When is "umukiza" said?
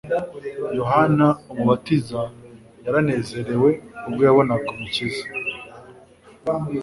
4.75-5.23